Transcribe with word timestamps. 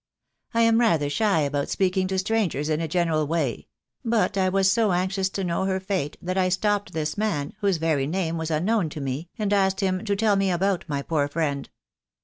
I 0.55 0.61
am 0.61 0.79
rather 0.79 1.11
shy 1.11 1.41
about 1.41 1.69
speaking 1.69 2.07
to 2.07 2.17
strangers 2.17 2.69
in 2.69 2.81
a 2.81 2.87
general 2.87 3.27
way; 3.27 3.67
but 4.03 4.35
I 4.35 4.49
was 4.49 4.71
so 4.71 4.93
anxious 4.93 5.29
to 5.29 5.43
know 5.43 5.65
her 5.65 5.79
fate 5.79 6.17
that 6.23 6.39
I 6.39 6.49
stopped 6.49 6.93
this 6.93 7.19
man, 7.19 7.53
whose 7.59 7.77
very 7.77 8.07
name 8.07 8.35
was 8.35 8.49
unknown 8.49 8.89
to 8.97 8.99
me, 8.99 9.29
and 9.37 9.53
asked 9.53 9.79
him 9.79 10.03
to 10.05 10.15
tell 10.15 10.37
me 10.37 10.49
about 10.49 10.85
my 10.87 11.03
poor 11.03 11.27
friend. 11.27 11.69